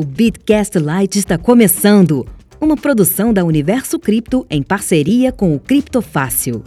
O 0.00 0.04
Bitcast 0.04 0.78
Lite 0.78 1.18
está 1.18 1.36
começando, 1.36 2.24
uma 2.60 2.76
produção 2.76 3.34
da 3.34 3.44
Universo 3.44 3.98
Cripto 3.98 4.46
em 4.48 4.62
parceria 4.62 5.32
com 5.32 5.52
o 5.52 5.58
Criptofácil. 5.58 6.62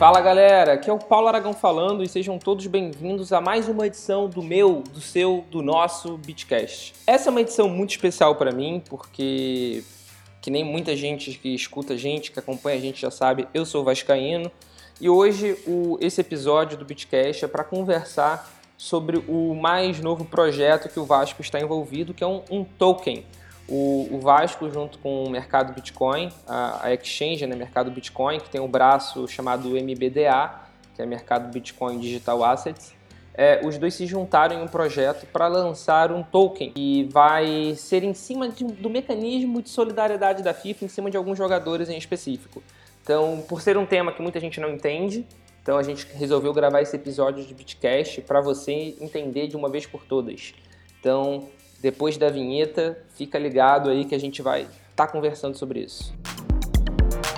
Fala 0.00 0.20
galera, 0.20 0.72
aqui 0.72 0.90
é 0.90 0.92
o 0.92 0.98
Paulo 0.98 1.28
Aragão 1.28 1.52
falando 1.52 2.02
e 2.02 2.08
sejam 2.08 2.40
todos 2.40 2.66
bem-vindos 2.66 3.32
a 3.32 3.40
mais 3.40 3.68
uma 3.68 3.86
edição 3.86 4.28
do 4.28 4.42
meu, 4.42 4.82
do 4.92 5.00
seu, 5.00 5.44
do 5.48 5.62
nosso 5.62 6.18
Bitcast. 6.18 6.92
Essa 7.06 7.28
é 7.28 7.30
uma 7.30 7.40
edição 7.40 7.68
muito 7.68 7.90
especial 7.90 8.34
para 8.34 8.50
mim 8.50 8.82
porque, 8.90 9.84
que 10.42 10.50
nem 10.50 10.64
muita 10.64 10.96
gente 10.96 11.38
que 11.38 11.54
escuta 11.54 11.94
a 11.94 11.96
gente, 11.96 12.32
que 12.32 12.38
acompanha 12.40 12.78
a 12.78 12.80
gente 12.80 13.00
já 13.00 13.12
sabe, 13.12 13.46
eu 13.54 13.64
sou 13.64 13.84
vascaíno 13.84 14.50
e 15.00 15.08
hoje 15.08 15.58
o, 15.66 15.98
esse 16.00 16.20
episódio 16.20 16.78
do 16.78 16.84
Bitcast 16.84 17.44
é 17.44 17.48
para 17.48 17.62
conversar 17.62 18.50
sobre 18.76 19.18
o 19.28 19.54
mais 19.54 20.00
novo 20.00 20.24
projeto 20.24 20.88
que 20.88 21.00
o 21.00 21.04
Vasco 21.04 21.40
está 21.40 21.60
envolvido, 21.60 22.12
que 22.12 22.22
é 22.22 22.26
um, 22.26 22.42
um 22.50 22.64
token. 22.64 23.24
O, 23.68 24.08
o, 24.12 24.20
Vasco, 24.20 24.70
junto 24.70 24.98
com 24.98 25.24
o 25.24 25.30
mercado 25.30 25.72
Bitcoin, 25.72 26.30
a, 26.46 26.86
a 26.86 26.94
Exchange, 26.94 27.46
né, 27.46 27.56
mercado 27.56 27.90
Bitcoin, 27.90 28.38
que 28.38 28.48
tem 28.48 28.60
um 28.60 28.68
braço 28.68 29.26
chamado 29.26 29.70
MBDA, 29.70 30.54
que 30.94 31.02
é 31.02 31.06
Mercado 31.06 31.52
Bitcoin 31.52 31.98
Digital 31.98 32.44
Assets, 32.44 32.94
é, 33.34 33.60
os 33.62 33.76
dois 33.76 33.92
se 33.92 34.06
juntaram 34.06 34.56
em 34.56 34.62
um 34.62 34.68
projeto 34.68 35.26
para 35.26 35.46
lançar 35.46 36.10
um 36.10 36.22
token 36.22 36.72
que 36.72 37.04
vai 37.12 37.74
ser 37.76 38.02
em 38.02 38.14
cima 38.14 38.48
de, 38.48 38.64
do 38.64 38.88
mecanismo 38.88 39.60
de 39.60 39.68
solidariedade 39.68 40.42
da 40.42 40.54
FIFA, 40.54 40.86
em 40.86 40.88
cima 40.88 41.10
de 41.10 41.18
alguns 41.18 41.36
jogadores 41.36 41.90
em 41.90 41.98
específico. 41.98 42.62
Então, 43.06 43.40
por 43.48 43.62
ser 43.62 43.78
um 43.78 43.86
tema 43.86 44.10
que 44.10 44.20
muita 44.20 44.40
gente 44.40 44.58
não 44.58 44.68
entende, 44.68 45.24
então 45.62 45.78
a 45.78 45.82
gente 45.84 46.08
resolveu 46.14 46.52
gravar 46.52 46.82
esse 46.82 46.96
episódio 46.96 47.44
de 47.44 47.54
Bitcast 47.54 48.20
para 48.22 48.40
você 48.40 48.96
entender 49.00 49.46
de 49.46 49.56
uma 49.56 49.68
vez 49.68 49.86
por 49.86 50.02
todas. 50.02 50.52
Então, 50.98 51.48
depois 51.80 52.16
da 52.16 52.28
vinheta, 52.30 52.98
fica 53.14 53.38
ligado 53.38 53.90
aí 53.90 54.04
que 54.06 54.14
a 54.16 54.18
gente 54.18 54.42
vai 54.42 54.62
estar 54.62 55.06
tá 55.06 55.06
conversando 55.06 55.56
sobre 55.56 55.84
isso. 55.84 56.12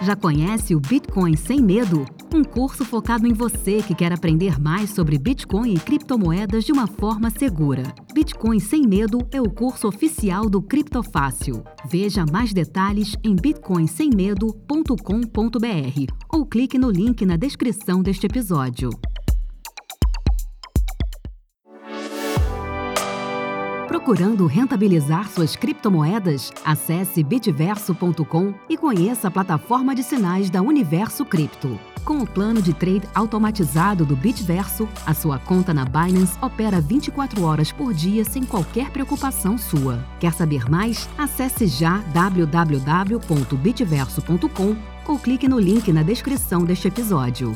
Já 0.02 0.16
conhece 0.16 0.74
o 0.74 0.80
Bitcoin 0.80 1.36
Sem 1.36 1.60
Medo? 1.60 2.06
Um 2.34 2.42
curso 2.42 2.82
focado 2.82 3.26
em 3.26 3.34
você 3.34 3.82
que 3.82 3.94
quer 3.94 4.10
aprender 4.10 4.58
mais 4.58 4.94
sobre 4.94 5.18
Bitcoin 5.18 5.74
e 5.74 5.78
criptomoedas 5.78 6.64
de 6.64 6.72
uma 6.72 6.86
forma 6.86 7.28
segura. 7.28 7.82
Bitcoin 8.18 8.58
Sem 8.58 8.84
Medo 8.84 9.24
é 9.30 9.40
o 9.40 9.48
curso 9.48 9.86
oficial 9.86 10.50
do 10.50 10.60
Criptofácil. 10.60 11.62
Veja 11.88 12.24
mais 12.32 12.52
detalhes 12.52 13.14
em 13.22 13.36
bitcoinsemmedo.com.br 13.36 16.12
ou 16.28 16.44
clique 16.44 16.76
no 16.76 16.90
link 16.90 17.24
na 17.24 17.36
descrição 17.36 18.02
deste 18.02 18.26
episódio. 18.26 18.90
Procurando 23.98 24.46
rentabilizar 24.46 25.28
suas 25.28 25.56
criptomoedas? 25.56 26.52
Acesse 26.64 27.20
bitverso.com 27.24 28.54
e 28.68 28.76
conheça 28.76 29.26
a 29.26 29.30
plataforma 29.30 29.92
de 29.92 30.04
sinais 30.04 30.48
da 30.48 30.62
Universo 30.62 31.24
Cripto. 31.24 31.76
Com 32.04 32.18
o 32.18 32.26
plano 32.26 32.62
de 32.62 32.72
trade 32.72 33.08
automatizado 33.12 34.06
do 34.06 34.14
Bitverso, 34.14 34.88
a 35.04 35.12
sua 35.12 35.40
conta 35.40 35.74
na 35.74 35.84
Binance 35.84 36.38
opera 36.40 36.80
24 36.80 37.42
horas 37.42 37.72
por 37.72 37.92
dia 37.92 38.24
sem 38.24 38.44
qualquer 38.44 38.92
preocupação 38.92 39.58
sua. 39.58 39.98
Quer 40.20 40.32
saber 40.32 40.70
mais? 40.70 41.08
Acesse 41.18 41.66
já 41.66 41.98
www.bitverso.com 42.14 44.76
ou 45.08 45.18
clique 45.18 45.48
no 45.48 45.58
link 45.58 45.92
na 45.92 46.04
descrição 46.04 46.64
deste 46.64 46.86
episódio. 46.86 47.52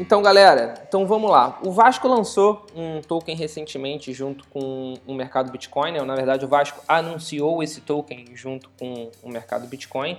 Então, 0.00 0.22
galera, 0.22 0.74
então 0.86 1.08
vamos 1.08 1.28
lá. 1.28 1.58
O 1.60 1.72
Vasco 1.72 2.06
lançou 2.06 2.64
um 2.72 3.00
token 3.00 3.34
recentemente 3.34 4.12
junto 4.12 4.46
com 4.46 4.94
o 5.04 5.12
mercado 5.12 5.50
Bitcoin. 5.50 5.90
Né? 5.90 6.00
Na 6.02 6.14
verdade, 6.14 6.44
o 6.44 6.48
Vasco 6.48 6.80
anunciou 6.86 7.64
esse 7.64 7.80
token 7.80 8.26
junto 8.32 8.70
com 8.78 9.10
o 9.20 9.28
mercado 9.28 9.66
Bitcoin. 9.66 10.16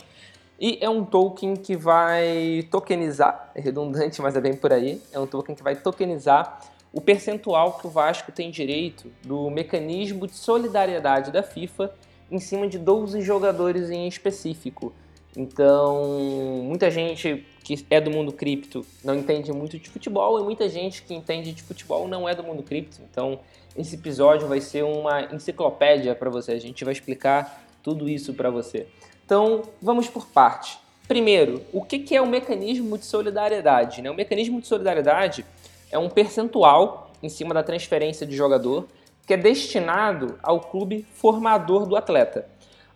E 0.60 0.78
é 0.82 0.90
um 0.90 1.06
token 1.06 1.56
que 1.56 1.78
vai 1.78 2.68
tokenizar, 2.70 3.52
é 3.56 3.62
redundante, 3.62 4.22
mas 4.22 4.36
é 4.36 4.42
bem 4.42 4.54
por 4.54 4.74
aí. 4.74 5.02
É 5.14 5.20
um 5.20 5.26
token 5.26 5.56
que 5.56 5.64
vai 5.64 5.78
tokenizar 5.78 6.60
o 6.92 7.00
percentual 7.00 7.78
que 7.78 7.88
o 7.88 7.90
Vasco 7.90 8.34
tem 8.34 8.52
direito 8.52 9.10
do 9.24 9.50
mecanismo 9.50 10.28
de 10.28 10.36
solidariedade 10.36 11.32
da 11.32 11.42
FIFA 11.42 11.94
em 12.30 12.40
cima 12.40 12.68
de 12.68 12.78
12 12.78 13.22
jogadores 13.22 13.90
em 13.90 14.10
específico. 14.10 14.92
Então, 15.38 16.62
muita 16.64 16.90
gente 16.90 17.46
que 17.64 17.86
é 17.90 18.02
do 18.02 18.10
mundo 18.10 18.32
cripto 18.32 18.86
não 19.04 19.16
entende 19.16 19.52
muito 19.54 19.78
de 19.78 19.90
futebol 19.90 20.40
e 20.40 20.44
muita 20.44 20.68
gente 20.68 21.04
que 21.04 21.14
entende 21.14 21.54
de 21.54 21.62
futebol 21.62 22.08
não 22.08 22.28
é 22.28 22.34
do 22.34 22.44
mundo 22.44 22.64
cripto. 22.64 23.00
Então, 23.10 23.40
esse 23.78 23.96
episódio 23.96 24.48
vai 24.48 24.60
ser 24.60 24.84
uma 24.84 25.34
enciclopédia 25.34 26.16
para 26.16 26.30
você. 26.30 26.54
A 26.54 26.60
gente 26.60 26.84
vai 26.84 26.94
explicar 26.94 27.64
tudo 27.84 28.10
isso 28.10 28.34
para 28.34 28.50
você. 28.50 28.88
Então, 29.24 29.62
vamos 29.82 30.08
por 30.08 30.26
parte. 30.26 30.80
Primeiro, 31.08 31.62
o 31.72 31.84
que 31.84 32.16
é 32.16 32.22
o 32.22 32.28
mecanismo 32.28 32.98
de 32.98 33.06
solidariedade? 33.06 34.02
Né? 34.02 34.10
O 34.10 34.16
mecanismo 34.16 34.60
de 34.60 34.68
solidariedade 34.68 35.46
é 35.92 35.98
um 35.98 36.10
percentual 36.10 37.12
em 37.22 37.30
cima 37.30 37.54
da 37.54 37.64
transferência 37.64 38.26
de 38.26 38.36
jogador 38.36 38.88
que 39.26 39.34
é 39.36 39.38
destinado 39.38 40.40
ao 40.42 40.60
clube 40.60 41.06
formador 41.14 41.86
do 41.86 41.96
atleta. 41.96 42.48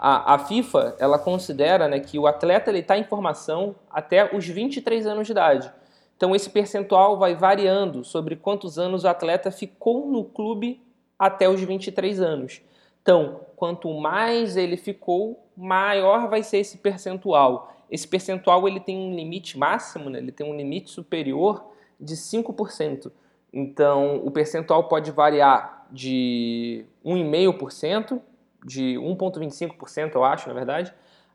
A, 0.06 0.34
a 0.34 0.38
FIFA 0.38 0.98
ela 1.00 1.18
considera 1.18 1.88
né, 1.88 1.98
que 1.98 2.20
o 2.20 2.28
atleta 2.28 2.78
está 2.78 2.98
em 2.98 3.06
formação 3.06 3.74
até 3.90 4.36
os 4.36 4.46
23 4.46 5.08
anos 5.08 5.28
de 5.28 5.32
idade. 5.32 5.72
Então 6.18 6.36
esse 6.36 6.50
percentual 6.50 7.18
vai 7.18 7.36
variando 7.36 8.04
sobre 8.04 8.36
quantos 8.36 8.78
anos 8.78 9.06
o 9.06 9.08
atleta 9.08 9.50
ficou 9.50 10.06
no 10.06 10.26
clube 10.26 10.82
até 11.18 11.48
os 11.48 11.62
23 11.62 12.20
anos. 12.20 12.62
Então, 13.02 13.46
quanto 13.56 13.94
mais 13.94 14.58
ele 14.58 14.76
ficou, 14.76 15.42
maior 15.56 16.28
vai 16.28 16.44
ser 16.44 16.58
esse 16.58 16.80
percentual. 16.80 17.74
Esse 17.90 18.06
percentual 18.06 18.68
ele 18.68 18.82
tem 18.82 18.98
um 18.98 19.16
limite 19.16 19.58
máximo, 19.58 20.10
né? 20.10 20.20
ele 20.20 20.34
tem 20.34 20.46
um 20.46 20.56
limite 20.56 20.90
superior 20.90 21.64
de 21.98 22.16
5%. 22.16 23.10
Então, 23.54 24.18
o 24.26 24.30
percentual 24.32 24.90
pode 24.90 25.12
variar 25.12 25.88
de 25.90 26.86
1,5% 27.06 28.20
de 28.66 28.96
1,25%, 28.96 30.16
eu 30.16 30.24
acho, 30.24 30.48
na 30.48 30.54
verdade, 30.54 30.94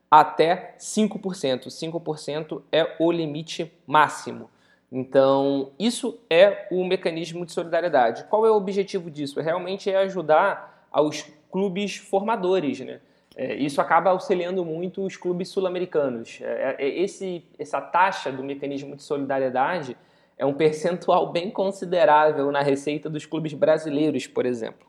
até 0.09 0.75
5%. 0.79 1.67
5% 1.67 2.61
é 2.71 2.95
o 2.99 3.11
limite 3.11 3.71
máximo. 3.85 4.49
Então, 4.91 5.71
isso 5.77 6.19
é 6.29 6.67
o 6.71 6.83
mecanismo 6.83 7.45
de 7.45 7.51
solidariedade. 7.51 8.23
Qual 8.25 8.45
é 8.45 8.51
o 8.51 8.55
objetivo 8.55 9.11
disso? 9.11 9.39
Realmente 9.39 9.89
é 9.89 9.97
ajudar 9.97 10.87
aos 10.91 11.25
clubes 11.51 11.97
formadores, 11.97 12.79
né? 12.79 12.99
É, 13.35 13.55
isso 13.55 13.79
acaba 13.79 14.09
auxiliando 14.09 14.65
muito 14.65 15.05
os 15.05 15.15
clubes 15.15 15.49
sul-americanos. 15.49 16.39
É, 16.41 16.75
é, 16.77 16.99
esse, 16.99 17.45
essa 17.57 17.79
taxa 17.79 18.31
do 18.31 18.43
mecanismo 18.43 18.95
de 18.95 19.03
solidariedade 19.03 19.95
é 20.37 20.45
um 20.45 20.53
percentual 20.53 21.31
bem 21.31 21.51
considerável 21.51 22.51
na 22.51 22.61
receita 22.61 23.09
dos 23.09 23.25
clubes 23.25 23.53
brasileiros, 23.53 24.25
por 24.25 24.45
exemplo. 24.45 24.87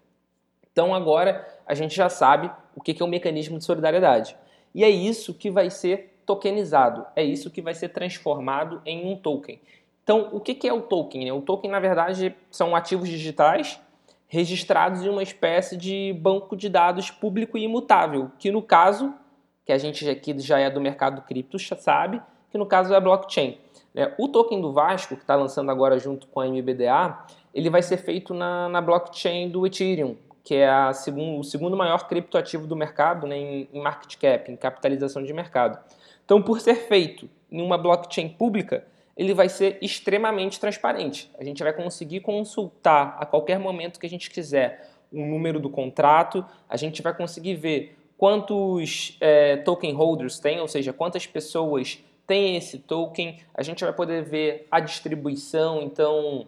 Então 0.73 0.95
agora 0.95 1.47
a 1.71 1.75
gente 1.75 1.95
já 1.95 2.09
sabe 2.09 2.51
o 2.75 2.81
que 2.81 3.01
é 3.01 3.05
o 3.05 3.09
mecanismo 3.09 3.57
de 3.57 3.65
solidariedade. 3.65 4.37
E 4.75 4.83
é 4.83 4.91
isso 4.91 5.33
que 5.33 5.53
vai 5.53 5.71
ser 5.71 6.21
tokenizado, 6.27 7.07
é 7.15 7.23
isso 7.23 7.49
que 7.49 7.63
vai 7.63 7.75
ser 7.75 7.91
transformado 7.91 8.83
em 8.85 9.09
um 9.09 9.17
token. 9.17 9.61
Então, 10.03 10.31
o 10.33 10.41
que 10.41 10.67
é 10.67 10.73
o 10.73 10.81
token? 10.81 11.31
O 11.31 11.41
token, 11.41 11.71
na 11.71 11.79
verdade, 11.79 12.35
são 12.51 12.75
ativos 12.75 13.09
digitais 13.09 13.81
registrados 14.27 15.05
em 15.05 15.09
uma 15.09 15.23
espécie 15.23 15.77
de 15.77 16.13
banco 16.21 16.57
de 16.57 16.69
dados 16.69 17.09
público 17.09 17.57
e 17.57 17.63
imutável, 17.63 18.33
que 18.37 18.51
no 18.51 18.63
caso, 18.63 19.15
que 19.65 19.73
a 19.73 19.79
gente 19.79 20.09
aqui 20.11 20.37
já 20.41 20.59
é 20.59 20.69
do 20.69 20.81
mercado 20.81 21.23
cripto, 21.23 21.57
sabe, 21.77 22.21
que 22.51 22.59
no 22.59 22.67
caso 22.67 22.93
é 22.93 23.01
blockchain. 23.01 23.59
Né? 23.95 24.13
O 24.19 24.27
token 24.27 24.61
do 24.61 24.73
Vasco, 24.73 25.15
que 25.15 25.23
está 25.23 25.37
lançando 25.37 25.71
agora 25.71 26.01
junto 26.01 26.27
com 26.27 26.41
a 26.41 26.49
MBDA, 26.49 27.27
ele 27.55 27.71
vai 27.71 27.83
ser 27.83 27.99
feito 27.99 28.35
na, 28.35 28.69
na 28.69 28.81
blockchain 28.81 29.49
do 29.49 29.65
Ethereum, 29.65 30.17
que 30.43 30.55
é 30.55 30.69
a 30.69 30.93
o 31.17 31.43
segundo 31.43 31.77
maior 31.77 32.09
criptoativo 32.09 32.67
do 32.67 32.75
mercado 32.75 33.27
né, 33.27 33.37
em, 33.37 33.69
em 33.73 33.81
market 33.81 34.17
cap, 34.17 34.51
em 34.51 34.57
capitalização 34.57 35.23
de 35.23 35.33
mercado. 35.33 35.79
Então, 36.25 36.41
por 36.41 36.61
ser 36.61 36.75
feito 36.75 37.29
em 37.51 37.61
uma 37.61 37.77
blockchain 37.77 38.29
pública, 38.29 38.85
ele 39.17 39.35
vai 39.35 39.49
ser 39.49 39.79
extremamente 39.83 40.59
transparente. 40.59 41.31
A 41.39 41.45
gente 41.45 41.63
vai 41.63 41.73
conseguir 41.73 42.21
consultar 42.21 43.17
a 43.19 43.27
qualquer 43.27 43.59
momento 43.59 44.01
que 44.01 44.07
a 44.07 44.09
gente 44.09 44.31
quiser 44.31 44.89
o 45.13 45.27
número 45.27 45.59
do 45.59 45.69
contrato, 45.69 46.45
a 46.69 46.77
gente 46.77 47.03
vai 47.03 47.15
conseguir 47.15 47.57
ver 47.57 47.97
quantos 48.17 49.17
é, 49.21 49.57
token 49.57 49.93
holders 49.93 50.39
tem, 50.39 50.61
ou 50.61 50.69
seja, 50.69 50.93
quantas 50.93 51.27
pessoas 51.27 51.99
têm 52.27 52.57
esse 52.57 52.79
token, 52.79 53.41
a 53.53 53.63
gente 53.63 53.83
vai 53.83 53.93
poder 53.93 54.23
ver 54.23 54.69
a 54.71 54.79
distribuição, 54.79 55.83
então 55.83 56.47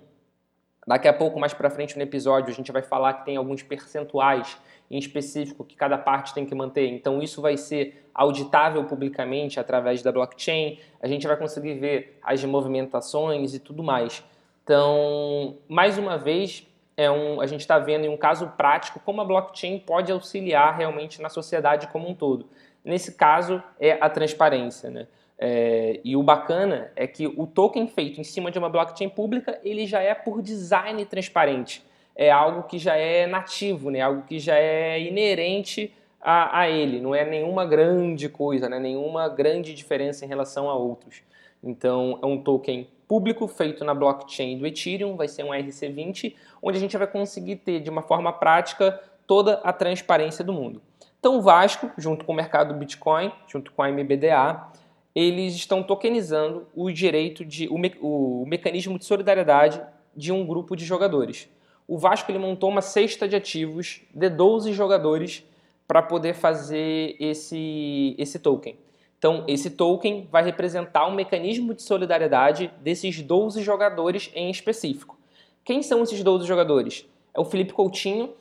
Daqui 0.87 1.07
a 1.07 1.13
pouco, 1.13 1.39
mais 1.39 1.55
para 1.55 1.71
frente 1.71 1.97
no 1.97 2.03
episódio, 2.03 2.51
a 2.51 2.55
gente 2.55 2.73
vai 2.73 2.83
falar 2.83 3.15
que 3.15 3.25
tem 3.25 3.37
alguns 3.37 3.63
percentuais 3.63 4.57
em 4.91 4.99
específico 4.99 5.65
que 5.65 5.77
cada 5.77 5.97
parte 5.97 6.35
tem 6.35 6.45
que 6.45 6.55
manter. 6.55 6.89
Então 6.89 7.23
isso 7.23 7.41
vai 7.41 7.57
ser 7.57 8.11
auditável 8.13 8.85
publicamente 8.85 9.59
através 9.59 10.03
da 10.03 10.13
blockchain. 10.13 10.79
A 11.01 11.07
gente 11.07 11.27
vai 11.27 11.37
conseguir 11.37 11.75
ver 11.75 12.19
as 12.23 12.45
movimentações 12.45 13.55
e 13.55 13.59
tudo 13.59 13.83
mais. 13.83 14.23
Então, 14.65 15.57
mais 15.69 15.99
uma 15.99 16.19
vez, 16.19 16.67
é 16.97 17.11
um, 17.11 17.41
a 17.41 17.47
gente 17.47 17.61
está 17.61 17.79
vendo 17.79 18.05
em 18.05 18.09
um 18.09 18.17
caso 18.17 18.49
prático 18.49 19.01
como 19.01 19.21
a 19.21 19.25
blockchain 19.25 19.79
pode 19.79 20.13
auxiliar 20.13 20.77
realmente 20.77 21.23
na 21.23 21.29
sociedade 21.29 21.87
como 21.89 22.09
um 22.09 22.15
todo. 22.15 22.49
Nesse 22.85 23.15
caso, 23.15 23.63
é 23.81 23.93
a 24.01 24.11
transparência. 24.11 24.91
Né? 24.91 25.07
É, 25.45 25.99
e 26.05 26.15
o 26.15 26.23
bacana 26.23 26.93
é 26.95 27.05
que 27.05 27.27
o 27.27 27.49
token 27.49 27.89
feito 27.89 28.21
em 28.21 28.23
cima 28.23 28.49
de 28.49 28.61
uma 28.61 28.69
blockchain 28.69 29.09
pública, 29.09 29.59
ele 29.65 29.89
já 29.89 30.01
é 30.01 30.15
por 30.15 30.41
design 30.41 31.05
transparente. 31.05 31.85
É 32.15 32.31
algo 32.31 32.63
que 32.63 32.79
já 32.79 32.95
é 32.95 33.27
nativo, 33.27 33.91
né? 33.91 34.01
algo 34.01 34.23
que 34.23 34.39
já 34.39 34.55
é 34.55 35.01
inerente 35.01 35.93
a, 36.21 36.61
a 36.61 36.71
ele. 36.71 37.01
Não 37.01 37.13
é 37.13 37.25
nenhuma 37.25 37.67
grande 37.67 38.29
coisa, 38.29 38.69
né? 38.69 38.79
nenhuma 38.79 39.29
grande 39.29 39.75
diferença 39.75 40.25
em 40.25 40.29
relação 40.29 40.71
a 40.71 40.77
outros. 40.77 41.23
Então, 41.61 42.21
é 42.23 42.27
um 42.27 42.41
token 42.41 42.87
público 43.09 43.49
feito 43.49 43.85
na 43.85 43.95
blockchain 43.95 44.57
do 44.57 44.65
Ethereum, 44.65 45.17
vai 45.17 45.27
ser 45.27 45.43
um 45.43 45.49
RC20, 45.49 46.37
onde 46.63 46.79
a 46.79 46.81
gente 46.81 46.97
vai 46.97 47.09
conseguir 47.09 47.57
ter 47.57 47.81
de 47.81 47.91
uma 47.91 48.03
forma 48.03 48.33
prática 48.33 49.01
toda 49.27 49.55
a 49.65 49.73
transparência 49.73 50.45
do 50.45 50.53
mundo. 50.53 50.81
Então, 51.19 51.37
o 51.39 51.43
Vasco, 51.43 51.91
junto 51.99 52.25
com 52.25 52.33
o 52.33 52.37
mercado 52.37 52.75
Bitcoin, 52.75 53.33
junto 53.49 53.73
com 53.73 53.83
a 53.83 53.91
MBDA, 53.91 54.71
eles 55.15 55.55
estão 55.55 55.83
tokenizando 55.83 56.67
o 56.75 56.91
direito 56.91 57.45
de 57.45 57.69
o, 57.69 57.79
me, 57.79 57.95
o 58.01 58.45
mecanismo 58.47 58.99
de 58.99 59.05
solidariedade 59.05 59.81
de 60.17 60.33
um 60.33 60.47
grupo 60.47 60.75
de 60.75 60.85
jogadores. 60.85 61.49
O 61.87 61.99
Vasco 61.99 62.31
ele 62.31 62.39
montou 62.39 62.71
uma 62.71 62.81
cesta 62.81 63.29
de 63.29 63.37
ativos 63.37 64.01
de 64.15 64.29
12 64.29 64.73
jogadores 64.73 65.45
para 65.87 66.01
poder 66.01 66.35
fazer 66.35 67.17
esse, 67.21 68.15
esse 68.19 68.39
token. 68.39 68.77
Então, 69.19 69.45
esse 69.47 69.71
token 69.71 70.29
vai 70.33 70.43
representar 70.43 71.07
um 71.07 71.15
mecanismo 71.15 71.75
de 71.75 71.83
solidariedade 71.83 72.73
desses 72.81 73.21
12 73.21 73.63
jogadores 73.63 74.31
em 74.35 74.51
específico. 74.51 75.19
Quem 75.65 75.83
são 75.83 76.03
esses 76.03 76.23
12 76.23 76.47
jogadores? 76.47 77.07
É 77.33 77.41
o 77.41 77.45
Felipe 77.45 77.73
Coutinho, 77.73 78.35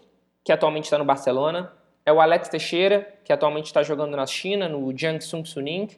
que 0.43 0.51
atualmente 0.51 0.85
está 0.85 0.97
no 0.97 1.05
Barcelona, 1.05 1.71
é 2.03 2.11
o 2.11 2.19
Alex 2.19 2.49
Teixeira, 2.49 3.13
que 3.23 3.31
atualmente 3.31 3.67
está 3.67 3.83
jogando 3.83 4.17
na 4.17 4.25
China, 4.25 4.67
no 4.67 4.97
Jiangsu 4.97 5.45
Suning, 5.45 5.89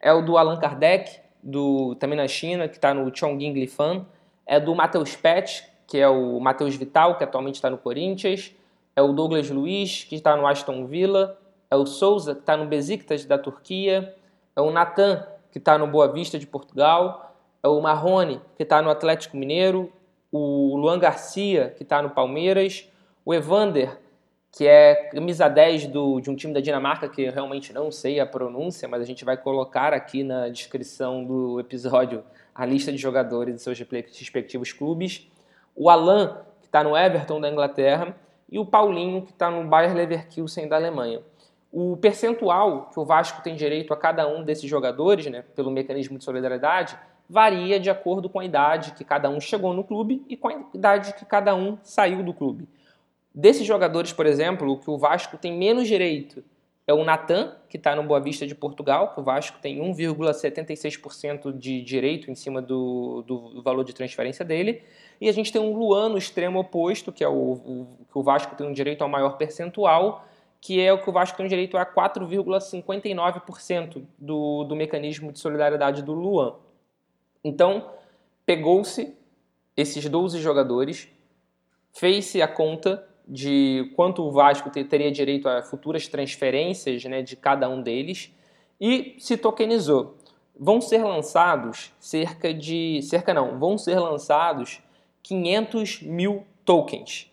é 0.00 0.12
o 0.12 0.22
do 0.22 0.36
Allan 0.36 0.58
Kardec, 0.58 1.20
do, 1.42 1.94
também 1.96 2.16
na 2.16 2.28
China, 2.28 2.68
que 2.68 2.76
está 2.76 2.92
no 2.92 3.14
Chongqing 3.14 3.52
Lifan, 3.52 4.06
é 4.46 4.58
do 4.58 4.74
Matheus 4.74 5.14
Pet, 5.16 5.64
que 5.86 5.98
é 5.98 6.08
o 6.08 6.38
Matheus 6.40 6.76
Vital, 6.76 7.16
que 7.16 7.24
atualmente 7.24 7.56
está 7.56 7.70
no 7.70 7.78
Corinthians, 7.78 8.54
é 8.94 9.02
o 9.02 9.12
Douglas 9.12 9.48
Luiz, 9.50 10.04
que 10.04 10.16
está 10.16 10.36
no 10.36 10.46
Aston 10.46 10.86
Villa, 10.86 11.38
é 11.70 11.76
o 11.76 11.86
Souza, 11.86 12.34
que 12.34 12.40
está 12.40 12.56
no 12.56 12.66
Besiktas 12.66 13.24
da 13.24 13.38
Turquia, 13.38 14.14
é 14.56 14.60
o 14.60 14.70
Natan, 14.70 15.26
que 15.50 15.58
está 15.58 15.78
no 15.78 15.86
Boa 15.86 16.08
Vista 16.12 16.38
de 16.38 16.46
Portugal, 16.46 17.34
é 17.62 17.68
o 17.68 17.80
Marrone, 17.80 18.40
que 18.56 18.62
está 18.62 18.82
no 18.82 18.90
Atlético 18.90 19.36
Mineiro, 19.36 19.92
o 20.30 20.76
Luan 20.76 20.98
Garcia, 20.98 21.74
que 21.76 21.82
está 21.82 22.02
no 22.02 22.10
Palmeiras, 22.10 22.88
o 23.24 23.32
Evander, 23.32 23.98
que 24.50 24.66
é 24.66 24.94
camisa 25.12 25.48
10 25.48 25.88
do, 25.88 26.20
de 26.20 26.30
um 26.30 26.36
time 26.36 26.52
da 26.52 26.60
Dinamarca, 26.60 27.08
que 27.08 27.22
eu 27.22 27.32
realmente 27.32 27.72
não 27.72 27.90
sei 27.90 28.18
a 28.18 28.26
pronúncia, 28.26 28.88
mas 28.88 29.02
a 29.02 29.04
gente 29.04 29.24
vai 29.24 29.36
colocar 29.36 29.92
aqui 29.92 30.22
na 30.22 30.48
descrição 30.48 31.24
do 31.24 31.60
episódio 31.60 32.24
a 32.54 32.66
lista 32.66 32.90
de 32.90 32.98
jogadores 32.98 33.54
de 33.54 33.62
seus 33.62 33.78
respectivos 33.78 34.72
clubes, 34.72 35.30
o 35.76 35.88
Alan, 35.88 36.42
que 36.60 36.66
está 36.66 36.82
no 36.82 36.96
Everton 36.96 37.40
da 37.40 37.48
Inglaterra, 37.48 38.16
e 38.50 38.58
o 38.58 38.64
Paulinho, 38.64 39.22
que 39.22 39.30
está 39.30 39.50
no 39.50 39.68
Bayer 39.68 39.94
Leverkusen 39.94 40.66
da 40.66 40.76
Alemanha. 40.76 41.20
O 41.70 41.96
percentual 41.98 42.88
que 42.90 42.98
o 42.98 43.04
Vasco 43.04 43.42
tem 43.42 43.54
direito 43.54 43.92
a 43.92 43.96
cada 43.96 44.26
um 44.26 44.42
desses 44.42 44.68
jogadores, 44.68 45.26
né, 45.26 45.44
pelo 45.54 45.70
mecanismo 45.70 46.16
de 46.16 46.24
solidariedade, 46.24 46.98
varia 47.28 47.78
de 47.78 47.90
acordo 47.90 48.28
com 48.28 48.40
a 48.40 48.44
idade 48.44 48.92
que 48.92 49.04
cada 49.04 49.28
um 49.28 49.38
chegou 49.38 49.74
no 49.74 49.84
clube 49.84 50.24
e 50.28 50.36
com 50.36 50.48
a 50.48 50.54
idade 50.72 51.12
que 51.12 51.26
cada 51.26 51.54
um 51.54 51.76
saiu 51.82 52.22
do 52.22 52.32
clube. 52.32 52.66
Desses 53.34 53.66
jogadores, 53.66 54.12
por 54.12 54.26
exemplo, 54.26 54.72
o 54.72 54.78
que 54.78 54.90
o 54.90 54.98
Vasco 54.98 55.36
tem 55.36 55.56
menos 55.56 55.86
direito 55.86 56.42
é 56.88 56.94
o 56.94 57.04
Natan, 57.04 57.54
que 57.68 57.76
está 57.76 57.94
no 57.94 58.02
Boa 58.02 58.18
Vista 58.18 58.46
de 58.46 58.54
Portugal, 58.54 59.12
que 59.12 59.20
o 59.20 59.22
Vasco 59.22 59.58
tem 59.60 59.78
1,76% 59.78 61.52
de 61.52 61.82
direito 61.82 62.30
em 62.30 62.34
cima 62.34 62.62
do, 62.62 63.22
do 63.26 63.62
valor 63.62 63.84
de 63.84 63.92
transferência 63.92 64.42
dele. 64.42 64.82
E 65.20 65.28
a 65.28 65.32
gente 65.32 65.52
tem 65.52 65.60
um 65.60 65.76
Luan 65.76 66.08
no 66.08 66.16
extremo 66.16 66.58
oposto, 66.58 67.12
que 67.12 67.22
é 67.22 67.28
o, 67.28 67.32
o 67.32 67.86
que 68.10 68.18
o 68.18 68.22
Vasco 68.22 68.56
tem 68.56 68.66
um 68.66 68.72
direito 68.72 69.02
ao 69.02 69.08
maior 69.08 69.36
percentual, 69.36 70.24
que 70.60 70.80
é 70.80 70.90
o 70.90 71.02
que 71.02 71.10
o 71.10 71.12
Vasco 71.12 71.36
tem 71.36 71.46
direito 71.46 71.76
a 71.76 71.84
4,59% 71.84 74.02
do, 74.18 74.64
do 74.64 74.74
mecanismo 74.74 75.30
de 75.30 75.38
solidariedade 75.38 76.02
do 76.02 76.14
Luan. 76.14 76.54
Então, 77.44 77.90
pegou-se 78.46 79.14
esses 79.76 80.08
12 80.08 80.40
jogadores, 80.40 81.06
fez-se 81.92 82.40
a 82.40 82.48
conta 82.48 83.06
de 83.28 83.92
quanto 83.94 84.22
o 84.22 84.30
Vasco 84.30 84.70
teria 84.70 85.12
direito 85.12 85.48
a 85.48 85.62
futuras 85.62 86.08
transferências 86.08 87.04
né, 87.04 87.20
de 87.20 87.36
cada 87.36 87.68
um 87.68 87.82
deles 87.82 88.32
e 88.80 89.16
se 89.18 89.36
tokenizou. 89.36 90.16
Vão 90.58 90.80
ser 90.80 91.04
lançados 91.04 91.92
cerca 92.00 92.52
de. 92.52 93.00
cerca 93.02 93.34
não, 93.34 93.58
vão 93.58 93.76
ser 93.76 93.98
lançados 93.98 94.80
500 95.22 96.02
mil 96.02 96.44
tokens. 96.64 97.30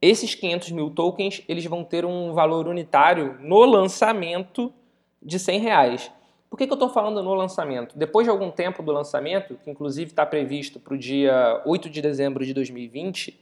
Esses 0.00 0.34
500 0.34 0.70
mil 0.70 0.90
tokens 0.90 1.42
eles 1.48 1.64
vão 1.64 1.82
ter 1.82 2.04
um 2.04 2.32
valor 2.32 2.68
unitário 2.68 3.36
no 3.40 3.64
lançamento 3.64 4.72
de 5.20 5.38
100 5.38 5.60
reais. 5.60 6.12
Por 6.48 6.56
que, 6.56 6.66
que 6.66 6.72
eu 6.72 6.76
estou 6.76 6.88
falando 6.88 7.22
no 7.22 7.34
lançamento? 7.34 7.98
Depois 7.98 8.24
de 8.24 8.30
algum 8.30 8.50
tempo 8.50 8.82
do 8.82 8.92
lançamento, 8.92 9.58
que 9.62 9.70
inclusive 9.70 10.10
está 10.10 10.24
previsto 10.24 10.78
para 10.78 10.94
o 10.94 10.98
dia 10.98 11.60
8 11.66 11.90
de 11.90 12.00
dezembro 12.00 12.44
de 12.44 12.54
2020, 12.54 13.38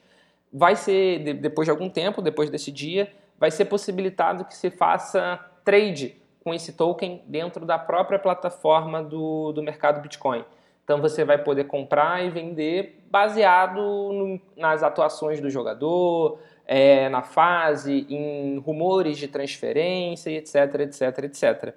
vai 0.52 0.76
ser, 0.76 1.34
depois 1.34 1.66
de 1.66 1.70
algum 1.70 1.88
tempo, 1.88 2.22
depois 2.22 2.50
desse 2.50 2.70
dia, 2.70 3.12
vai 3.38 3.50
ser 3.50 3.66
possibilitado 3.66 4.44
que 4.44 4.56
se 4.56 4.70
faça 4.70 5.38
trade 5.64 6.16
com 6.42 6.54
esse 6.54 6.72
token 6.72 7.22
dentro 7.26 7.66
da 7.66 7.78
própria 7.78 8.18
plataforma 8.18 9.02
do, 9.02 9.52
do 9.52 9.62
mercado 9.62 10.00
Bitcoin. 10.00 10.44
Então 10.84 11.00
você 11.00 11.24
vai 11.24 11.36
poder 11.36 11.64
comprar 11.64 12.24
e 12.24 12.30
vender 12.30 13.02
baseado 13.10 13.80
no, 13.80 14.40
nas 14.56 14.84
atuações 14.84 15.40
do 15.40 15.50
jogador, 15.50 16.38
é, 16.64 17.08
na 17.08 17.22
fase, 17.22 18.06
em 18.08 18.58
rumores 18.58 19.18
de 19.18 19.26
transferência, 19.26 20.30
etc, 20.30 20.54
etc, 20.80 21.24
etc. 21.24 21.74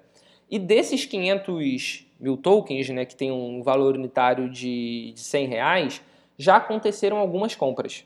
E 0.48 0.58
desses 0.58 1.04
500 1.04 2.06
mil 2.20 2.36
tokens, 2.36 2.88
né, 2.90 3.04
que 3.04 3.16
tem 3.16 3.32
um 3.32 3.62
valor 3.62 3.96
unitário 3.96 4.48
de, 4.48 5.12
de 5.14 5.20
100 5.20 5.46
reais, 5.46 6.02
já 6.38 6.56
aconteceram 6.56 7.18
algumas 7.18 7.56
compras. 7.56 8.04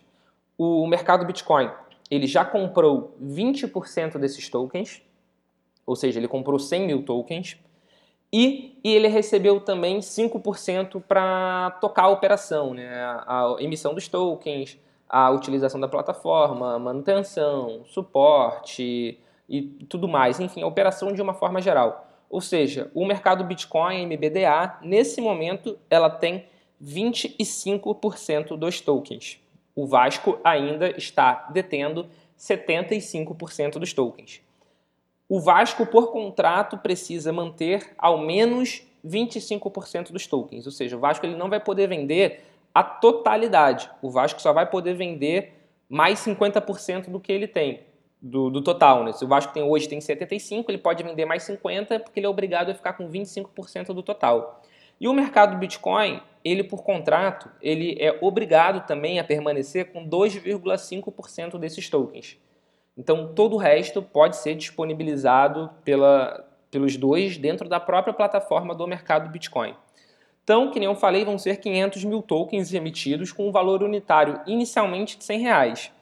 O 0.56 0.86
mercado 0.86 1.24
Bitcoin 1.24 1.70
ele 2.10 2.26
já 2.26 2.44
comprou 2.44 3.16
20% 3.22 4.18
desses 4.18 4.48
tokens, 4.48 5.02
ou 5.86 5.96
seja, 5.96 6.18
ele 6.18 6.28
comprou 6.28 6.58
100 6.58 6.86
mil 6.86 7.02
tokens, 7.02 7.58
e, 8.32 8.78
e 8.82 8.92
ele 8.92 9.08
recebeu 9.08 9.60
também 9.60 10.00
5% 10.00 11.02
para 11.02 11.70
tocar 11.80 12.04
a 12.04 12.08
operação, 12.08 12.74
né? 12.74 12.90
a, 12.94 13.56
emissão 13.60 13.94
dos 13.94 14.08
tokens, 14.08 14.78
a 15.08 15.30
utilização 15.30 15.80
da 15.80 15.86
plataforma, 15.88 16.78
manutenção, 16.78 17.84
suporte 17.84 19.20
e 19.48 19.62
tudo 19.88 20.08
mais, 20.08 20.40
enfim, 20.40 20.62
a 20.62 20.66
operação 20.66 21.12
de 21.12 21.22
uma 21.22 21.34
forma 21.34 21.60
geral. 21.60 22.08
Ou 22.28 22.40
seja, 22.40 22.90
o 22.94 23.06
mercado 23.06 23.44
Bitcoin, 23.44 24.06
MBDA, 24.06 24.78
nesse 24.82 25.20
momento, 25.20 25.78
ela 25.88 26.10
tem 26.10 26.46
25% 26.82 28.56
dos 28.56 28.80
tokens. 28.80 29.43
O 29.74 29.86
Vasco 29.86 30.38
ainda 30.44 30.96
está 30.96 31.48
detendo 31.52 32.06
75% 32.38 33.78
dos 33.78 33.92
tokens 33.92 34.42
o 35.28 35.40
Vasco, 35.40 35.86
por 35.86 36.12
contrato, 36.12 36.78
precisa 36.78 37.32
manter 37.32 37.94
ao 37.96 38.18
menos 38.18 38.82
25% 39.04 40.12
dos 40.12 40.26
tokens. 40.26 40.66
Ou 40.66 40.72
seja, 40.72 40.96
o 40.96 41.00
Vasco 41.00 41.24
ele 41.24 41.36
não 41.36 41.48
vai 41.48 41.60
poder 41.60 41.88
vender 41.88 42.42
a 42.74 42.82
totalidade. 42.82 43.90
O 44.02 44.10
Vasco 44.10 44.40
só 44.40 44.52
vai 44.52 44.68
poder 44.68 44.94
vender 44.94 45.52
mais 45.88 46.20
50% 46.20 47.10
do 47.10 47.20
que 47.20 47.32
ele 47.32 47.46
tem, 47.46 47.80
do, 48.20 48.50
do 48.50 48.62
total. 48.62 49.04
Né? 49.04 49.12
Se 49.12 49.24
o 49.24 49.28
Vasco 49.28 49.52
tem 49.52 49.62
hoje 49.62 49.88
tem 49.88 50.00
75, 50.00 50.70
ele 50.70 50.78
pode 50.78 51.02
vender 51.02 51.24
mais 51.24 51.42
50% 51.44 52.00
porque 52.00 52.20
ele 52.20 52.26
é 52.26 52.30
obrigado 52.30 52.70
a 52.70 52.74
ficar 52.74 52.92
com 52.92 53.08
25% 53.08 53.86
do 53.86 54.02
total. 54.02 54.62
E 55.00 55.08
o 55.08 55.12
mercado 55.12 55.56
Bitcoin, 55.56 56.20
ele 56.44 56.62
por 56.62 56.82
contrato, 56.82 57.50
ele 57.60 57.96
é 57.98 58.18
obrigado 58.20 58.86
também 58.86 59.18
a 59.18 59.24
permanecer 59.24 59.92
com 59.92 60.08
2,5% 60.08 61.58
desses 61.58 61.88
tokens. 61.88 62.38
Então, 62.96 63.34
todo 63.34 63.54
o 63.54 63.58
resto 63.58 64.00
pode 64.00 64.36
ser 64.36 64.54
disponibilizado 64.54 65.70
pela, 65.84 66.48
pelos 66.70 66.96
dois 66.96 67.36
dentro 67.36 67.68
da 67.68 67.80
própria 67.80 68.14
plataforma 68.14 68.74
do 68.74 68.86
mercado 68.86 69.30
Bitcoin. 69.30 69.74
Então, 70.44 70.70
que 70.70 70.78
nem 70.78 70.86
eu 70.88 70.94
falei, 70.94 71.24
vão 71.24 71.38
ser 71.38 71.56
500 71.56 72.04
mil 72.04 72.20
tokens 72.22 72.72
emitidos 72.72 73.32
com 73.32 73.48
um 73.48 73.50
valor 73.50 73.82
unitário 73.82 74.40
inicialmente 74.46 75.16
de 75.16 75.24
100 75.24 75.40
reais. 75.40 75.92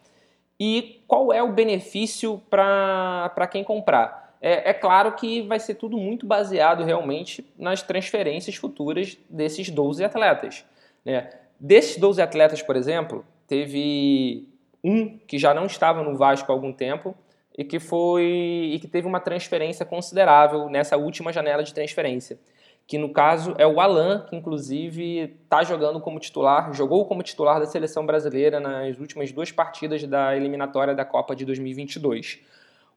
e 0.60 1.02
qual 1.08 1.32
é 1.32 1.42
o 1.42 1.52
benefício 1.52 2.40
para 2.48 3.48
quem 3.50 3.64
comprar. 3.64 4.21
É, 4.42 4.70
é, 4.70 4.74
claro 4.74 5.12
que 5.12 5.42
vai 5.42 5.60
ser 5.60 5.76
tudo 5.76 5.96
muito 5.96 6.26
baseado 6.26 6.82
realmente 6.82 7.46
nas 7.56 7.80
transferências 7.80 8.56
futuras 8.56 9.16
desses 9.30 9.70
12 9.70 10.04
atletas. 10.04 10.64
Né? 11.04 11.30
Desses 11.58 11.96
12 11.96 12.20
atletas, 12.20 12.60
por 12.60 12.74
exemplo, 12.74 13.24
teve 13.46 14.48
um 14.82 15.16
que 15.16 15.38
já 15.38 15.54
não 15.54 15.66
estava 15.66 16.02
no 16.02 16.16
Vasco 16.16 16.50
há 16.50 16.54
algum 16.54 16.72
tempo 16.72 17.14
e 17.56 17.62
que 17.62 17.78
foi 17.78 18.70
e 18.74 18.78
que 18.80 18.88
teve 18.88 19.06
uma 19.06 19.20
transferência 19.20 19.86
considerável 19.86 20.68
nessa 20.68 20.96
última 20.96 21.32
janela 21.32 21.62
de 21.62 21.72
transferência 21.72 22.36
que 22.86 22.98
no 22.98 23.10
caso 23.10 23.54
é 23.58 23.66
o 23.66 23.80
Alan, 23.80 24.26
que 24.28 24.36
inclusive 24.36 25.34
está 25.44 25.62
jogando 25.62 26.00
como 26.00 26.18
titular, 26.18 26.72
jogou 26.74 27.06
como 27.06 27.22
titular 27.22 27.60
da 27.60 27.66
seleção 27.66 28.04
brasileira 28.04 28.60
nas 28.60 28.98
últimas 28.98 29.32
duas 29.32 29.50
partidas 29.50 30.02
da 30.04 30.36
eliminatória 30.36 30.94
da 30.94 31.04
Copa 31.04 31.34
de 31.34 31.44
2022. 31.44 32.40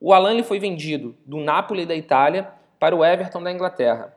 O 0.05 0.13
Alan 0.13 0.33
ele 0.33 0.43
foi 0.43 0.59
vendido 0.59 1.15
do 1.25 1.37
Napoli 1.37 1.83
da 1.83 1.95
Itália 1.95 2.47
para 2.79 2.95
o 2.95 3.03
Everton 3.03 3.41
da 3.41 3.51
Inglaterra. 3.51 4.15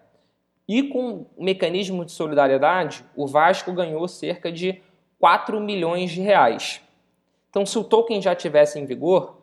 E 0.69 0.83
com 0.83 1.25
o 1.35 1.43
mecanismo 1.43 2.05
de 2.05 2.13
solidariedade, 2.13 3.03
o 3.17 3.27
Vasco 3.27 3.73
ganhou 3.73 4.07
cerca 4.07 4.53
de 4.53 4.83
4 5.19 5.59
milhões 5.59 6.11
de 6.11 6.21
reais. 6.21 6.83
Então, 7.49 7.65
se 7.65 7.79
o 7.79 7.83
token 7.83 8.21
já 8.21 8.35
tivesse 8.35 8.79
em 8.79 8.85
vigor, 8.85 9.39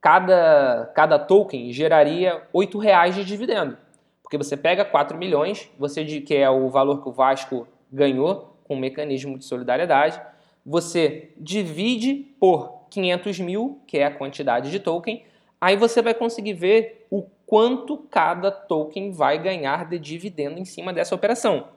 cada, 0.00 0.90
cada 0.92 1.20
token 1.20 1.72
geraria 1.72 2.42
8 2.52 2.78
reais 2.78 3.14
de 3.14 3.24
dividendo. 3.24 3.78
Porque 4.24 4.36
você 4.36 4.56
pega 4.56 4.84
4 4.84 5.16
milhões, 5.16 5.70
você 5.78 6.04
que 6.04 6.34
é 6.34 6.50
o 6.50 6.68
valor 6.68 7.00
que 7.00 7.08
o 7.08 7.12
Vasco 7.12 7.68
ganhou 7.92 8.56
com 8.64 8.74
o 8.74 8.76
mecanismo 8.76 9.38
de 9.38 9.44
solidariedade, 9.44 10.20
você 10.64 11.30
divide 11.36 12.34
por 12.40 12.86
500 12.90 13.38
mil, 13.38 13.80
que 13.86 13.98
é 13.98 14.06
a 14.06 14.10
quantidade 14.10 14.68
de 14.68 14.80
token, 14.80 15.24
aí 15.60 15.76
você 15.76 16.02
vai 16.02 16.14
conseguir 16.14 16.54
ver 16.54 17.06
o 17.10 17.22
quanto 17.46 17.96
cada 18.10 18.50
token 18.50 19.12
vai 19.12 19.38
ganhar 19.38 19.88
de 19.88 19.98
dividendo 19.98 20.58
em 20.58 20.64
cima 20.64 20.92
dessa 20.92 21.14
operação. 21.14 21.68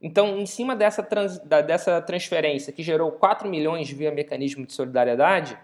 Então, 0.00 0.38
em 0.38 0.46
cima 0.46 0.76
dessa, 0.76 1.02
trans, 1.02 1.38
dessa 1.38 2.00
transferência 2.02 2.72
que 2.72 2.82
gerou 2.82 3.12
4 3.12 3.48
milhões 3.48 3.90
via 3.90 4.10
mecanismo 4.10 4.66
de 4.66 4.72
solidariedade, 4.72 5.58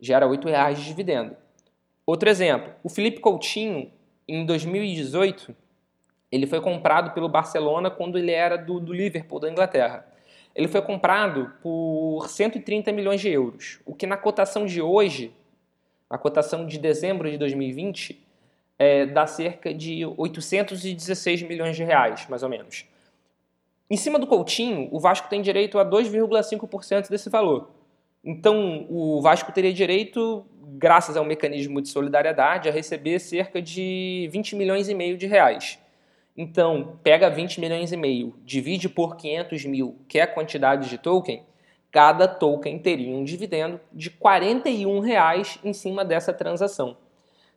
gera 0.00 0.26
8 0.26 0.48
reais 0.48 0.78
de 0.78 0.84
dividendo. 0.84 1.36
Outro 2.04 2.28
exemplo, 2.28 2.72
o 2.84 2.88
Felipe 2.88 3.20
Coutinho 3.20 3.90
em 4.28 4.44
2018, 4.44 5.54
ele 6.30 6.46
foi 6.46 6.60
comprado 6.60 7.12
pelo 7.12 7.28
Barcelona 7.28 7.90
quando 7.90 8.18
ele 8.18 8.30
era 8.30 8.56
do, 8.56 8.78
do 8.78 8.92
Liverpool, 8.92 9.40
da 9.40 9.50
Inglaterra. 9.50 10.06
Ele 10.54 10.68
foi 10.68 10.82
comprado 10.82 11.52
por 11.62 12.28
130 12.28 12.92
milhões 12.92 13.20
de 13.20 13.28
euros, 13.28 13.80
o 13.84 13.94
que 13.94 14.06
na 14.06 14.16
cotação 14.16 14.66
de 14.66 14.80
hoje, 14.80 15.32
na 16.10 16.18
cotação 16.18 16.66
de 16.66 16.78
dezembro 16.78 17.30
de 17.30 17.36
2020, 17.38 18.24
é, 18.78 19.06
dá 19.06 19.26
cerca 19.26 19.72
de 19.72 20.04
816 20.04 21.42
milhões 21.42 21.76
de 21.76 21.84
reais, 21.84 22.26
mais 22.28 22.42
ou 22.42 22.48
menos. 22.48 22.84
Em 23.88 23.96
cima 23.96 24.18
do 24.18 24.26
Coutinho, 24.26 24.88
o 24.92 24.98
Vasco 24.98 25.28
tem 25.28 25.40
direito 25.40 25.78
a 25.78 25.84
2,5% 25.84 27.08
desse 27.08 27.30
valor. 27.30 27.70
Então, 28.24 28.86
o 28.90 29.20
Vasco 29.22 29.52
teria 29.52 29.72
direito 29.72 30.44
graças 30.76 31.16
ao 31.16 31.24
mecanismo 31.24 31.80
de 31.80 31.88
solidariedade, 31.88 32.68
a 32.68 32.72
receber 32.72 33.18
cerca 33.20 33.62
de 33.62 34.28
20 34.32 34.56
milhões 34.56 34.88
e 34.88 34.94
meio 34.94 35.16
de 35.16 35.26
reais. 35.26 35.78
Então, 36.36 36.98
pega 37.02 37.30
20 37.30 37.60
milhões 37.60 37.92
e 37.92 37.96
meio, 37.96 38.34
divide 38.44 38.88
por 38.88 39.16
500 39.16 39.64
mil, 39.64 39.96
que 40.06 40.18
é 40.18 40.22
a 40.22 40.26
quantidade 40.26 40.90
de 40.90 40.98
token, 40.98 41.42
cada 41.90 42.28
token 42.28 42.78
teria 42.78 43.14
um 43.14 43.24
dividendo 43.24 43.80
de 43.92 44.10
41 44.10 45.00
reais 45.00 45.58
em 45.64 45.72
cima 45.72 46.04
dessa 46.04 46.32
transação. 46.32 46.96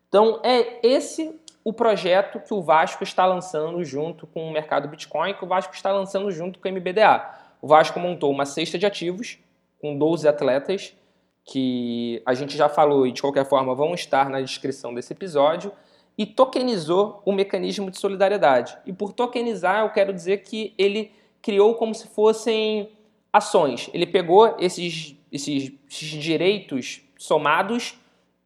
Então, 0.08 0.40
é 0.44 0.80
esse 0.86 1.40
o 1.64 1.74
projeto 1.74 2.40
que 2.40 2.54
o 2.54 2.62
Vasco 2.62 3.04
está 3.04 3.26
lançando 3.26 3.84
junto 3.84 4.26
com 4.26 4.48
o 4.48 4.52
mercado 4.52 4.88
Bitcoin, 4.88 5.34
que 5.34 5.44
o 5.44 5.48
Vasco 5.48 5.74
está 5.74 5.92
lançando 5.92 6.32
junto 6.32 6.60
com 6.60 6.68
o 6.68 6.72
MBDA. 6.72 7.30
O 7.62 7.68
Vasco 7.68 8.00
montou 8.00 8.32
uma 8.32 8.46
cesta 8.46 8.78
de 8.78 8.86
ativos 8.86 9.38
com 9.82 9.98
12 9.98 10.28
atletas 10.28 10.96
que 11.44 12.22
a 12.26 12.34
gente 12.34 12.56
já 12.56 12.70
falou 12.70 13.08
e 13.08 13.12
de 13.12 13.22
qualquer 13.22 13.46
forma 13.46 13.74
vão 13.74 13.94
estar 13.94 14.30
na 14.30 14.40
descrição 14.40 14.94
desse 14.94 15.14
episódio, 15.14 15.72
e 16.18 16.26
tokenizou 16.26 17.22
o 17.26 17.32
mecanismo 17.32 17.90
de 17.90 17.98
solidariedade. 17.98 18.78
E 18.86 18.92
por 18.92 19.14
tokenizar, 19.14 19.86
eu 19.86 19.90
quero 19.90 20.14
dizer 20.14 20.40
que 20.40 20.74
ele 20.78 21.14
criou 21.42 21.76
como 21.76 21.96
se 21.96 22.10
fossem 22.10 22.92
ações. 23.32 23.90
Ele 23.94 24.06
pegou 24.06 24.56
esses, 24.60 25.16
esses, 25.32 25.72
esses 25.90 26.08
direitos 26.10 27.02
somados 27.18 27.96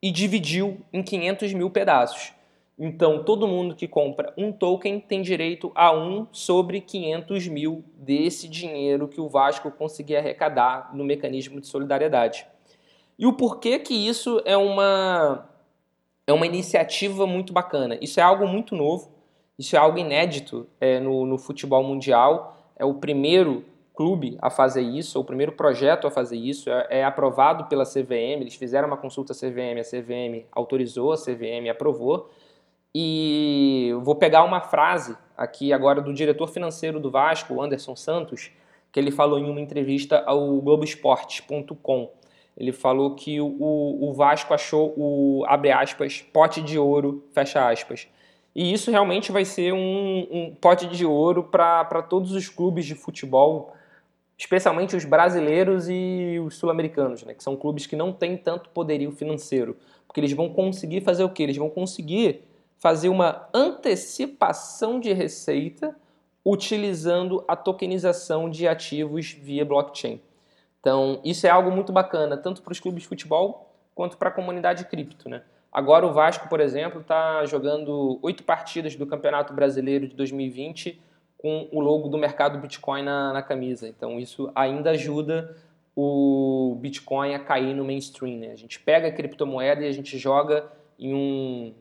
e 0.02 0.12
dividiu 0.12 0.82
em 0.92 1.02
500 1.02 1.54
mil 1.54 1.70
pedaços. 1.70 2.34
Então, 2.78 3.24
todo 3.24 3.48
mundo 3.48 3.76
que 3.76 3.88
compra 3.88 4.34
um 4.36 4.52
token 4.52 5.00
tem 5.00 5.22
direito 5.22 5.72
a 5.76 5.94
um 5.94 6.28
sobre 6.32 6.82
500 6.82 7.48
mil 7.48 7.84
desse 7.96 8.48
dinheiro 8.48 9.08
que 9.08 9.22
o 9.22 9.30
Vasco 9.30 9.70
conseguir 9.72 10.16
arrecadar 10.16 10.90
no 10.94 11.04
mecanismo 11.04 11.62
de 11.62 11.68
solidariedade. 11.68 12.48
E 13.18 13.28
o 13.28 13.34
porquê 13.34 13.78
que 13.78 13.94
isso 13.94 14.42
é 14.44 14.58
uma, 14.58 15.48
é 16.26 16.34
uma 16.34 16.48
iniciativa 16.48 17.28
muito 17.28 17.54
bacana. 17.54 17.98
Isso 18.02 18.20
é 18.20 18.24
algo 18.24 18.48
muito 18.48 18.76
novo, 18.76 19.12
isso 19.58 19.76
é 19.76 19.80
algo 19.80 20.00
inédito 20.00 20.68
é, 20.82 21.00
no, 21.00 21.26
no 21.28 21.38
futebol 21.38 21.84
mundial. 21.84 22.58
É 22.76 22.84
o 22.84 22.96
primeiro 22.96 23.64
clube 23.94 24.38
a 24.42 24.50
fazer 24.50 24.82
isso, 24.82 25.20
o 25.20 25.24
primeiro 25.24 25.52
projeto 25.52 26.08
a 26.08 26.12
fazer 26.12 26.38
isso, 26.38 26.70
é, 26.70 26.88
é, 26.90 27.04
aprovado 27.06 27.66
pela 27.66 27.86
CVM, 27.86 28.42
eles 28.42 28.56
fizeram 28.56 28.88
uma 28.88 28.98
consulta 28.98 29.34
CVM, 29.34 29.80
a 29.80 29.84
CVM 29.84 30.46
autorizou, 30.52 31.12
a 31.12 31.18
CVM 31.18 31.70
aprovou. 31.70 32.30
E 32.96 33.92
vou 34.02 34.16
pegar 34.16 34.44
uma 34.44 34.62
frase 34.62 35.18
aqui 35.36 35.74
agora 35.74 36.02
do 36.02 36.14
diretor 36.14 36.48
financeiro 36.48 37.00
do 37.00 37.10
Vasco, 37.10 37.62
Anderson 37.62 37.96
Santos, 37.96 38.52
que 38.92 39.00
ele 39.00 39.10
falou 39.10 39.40
em 39.40 39.50
uma 39.50 39.62
entrevista 39.62 40.24
ao 40.26 40.62
Globoesporte.com. 40.62 42.12
Ele 42.56 42.72
falou 42.72 43.16
que 43.16 43.42
o, 43.42 43.48
o 43.60 44.14
Vasco 44.14 44.54
achou 44.54 44.94
o, 44.96 45.44
abre 45.48 45.72
aspas, 45.72 46.22
pote 46.22 46.62
de 46.62 46.78
ouro, 46.78 47.24
fecha 47.34 47.68
aspas. 47.68 48.08
E 48.56 48.72
isso 48.72 48.92
realmente 48.92 49.32
vai 49.32 49.44
ser 49.44 49.74
um, 49.74 50.28
um 50.32 50.56
pote 50.62 50.86
de 50.86 51.04
ouro 51.04 51.44
para 51.44 52.04
todos 52.04 52.32
os 52.34 52.48
clubes 52.48 52.86
de 52.86 52.94
futebol, 52.94 53.74
especialmente 54.44 54.94
os 54.94 55.06
brasileiros 55.06 55.88
e 55.88 56.38
os 56.46 56.58
sul-americanos, 56.58 57.24
né, 57.24 57.34
que 57.34 57.42
são 57.42 57.56
clubes 57.56 57.86
que 57.86 57.96
não 57.96 58.12
têm 58.12 58.36
tanto 58.36 58.70
poderio 58.72 59.10
financeiro. 59.10 59.78
Porque 60.06 60.20
eles 60.20 60.34
vão 60.34 60.50
conseguir 60.50 61.00
fazer 61.00 61.24
o 61.24 61.30
quê? 61.30 61.44
Eles 61.44 61.56
vão 61.56 61.70
conseguir 61.70 62.44
fazer 62.78 63.08
uma 63.08 63.48
antecipação 63.54 65.00
de 65.00 65.14
receita 65.14 65.96
utilizando 66.44 67.42
a 67.48 67.56
tokenização 67.56 68.50
de 68.50 68.68
ativos 68.68 69.32
via 69.32 69.64
blockchain. 69.64 70.20
Então, 70.82 71.22
isso 71.24 71.48
é 71.48 71.50
algo 71.50 71.72
muito 71.72 71.94
bacana, 71.94 72.36
tanto 72.36 72.62
para 72.62 72.74
os 72.74 72.82
clubes 72.82 73.04
de 73.04 73.08
futebol 73.08 73.74
quanto 73.96 74.18
para 74.18 74.28
a 74.28 74.32
comunidade 74.32 74.84
cripto. 74.84 75.30
Né? 75.30 75.42
Agora, 75.72 76.06
o 76.06 76.12
Vasco, 76.12 76.50
por 76.50 76.60
exemplo, 76.60 77.00
está 77.00 77.46
jogando 77.46 78.20
oito 78.22 78.44
partidas 78.44 78.94
do 78.98 79.08
Campeonato 79.08 79.54
Brasileiro 79.54 80.06
de 80.06 80.14
2020 80.14 81.02
com 81.44 81.68
o 81.74 81.82
logo 81.82 82.08
do 82.08 82.18
mercado 82.18 82.58
Bitcoin 82.58 83.04
na, 83.04 83.34
na 83.34 83.42
camisa. 83.42 83.86
Então, 83.86 84.18
isso 84.18 84.50
ainda 84.56 84.92
ajuda 84.92 85.54
o 85.94 86.78
Bitcoin 86.80 87.36
a 87.36 87.40
cair 87.40 87.76
no 87.76 87.84
mainstream. 87.84 88.40
Né? 88.40 88.52
A 88.52 88.56
gente 88.56 88.80
pega 88.80 89.10
a 89.10 89.12
criptomoeda 89.12 89.84
e 89.84 89.88
a 89.90 89.92
gente 89.92 90.18
joga 90.18 90.72
em 90.98 91.14
um 91.14 91.74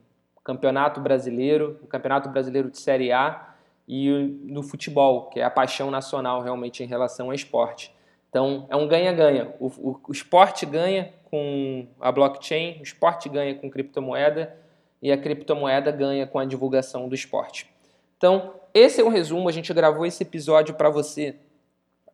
campeonato 0.43 1.01
brasileiro, 1.01 1.79
um 1.81 1.87
campeonato 1.87 2.29
brasileiro 2.29 2.73
de 2.73 2.79
Série 2.81 3.13
A 3.13 3.55
e 3.87 4.11
no 4.43 4.65
futebol, 4.65 5.29
que 5.29 5.39
é 5.39 5.45
a 5.45 5.51
paixão 5.51 5.93
nacional 5.93 6.43
realmente 6.43 6.83
em 6.83 6.87
relação 6.87 7.27
ao 7.27 7.35
esporte. 7.35 7.95
Então, 8.31 8.67
é 8.69 8.75
um 8.75 8.89
ganha-ganha. 8.89 9.55
O, 9.61 9.69
o, 9.69 10.01
o, 10.09 10.13
esporte 10.13 10.67
ganha 10.67 11.13
com 11.31 11.87
a 12.01 12.11
blockchain, 12.11 12.81
o 12.81 12.83
esporte 12.83 13.29
ganha 13.29 13.55
com 13.55 13.71
criptomoeda 13.71 14.57
e 15.01 15.13
a 15.13 15.17
criptomoeda 15.17 15.93
ganha 15.93 16.27
com 16.27 16.41
a 16.41 16.45
divulgação 16.45 17.09
do 17.09 17.15
esporte. 17.15 17.71
Então, 18.17 18.55
esse 18.75 19.01
é 19.01 19.05
um 19.05 19.09
resumo. 19.09 19.49
A 19.49 19.53
gente 19.53 19.73
gravou 19.73 20.07
esse 20.07 20.23
episódio 20.23 20.75
para 20.75 20.91
você, 20.91 21.37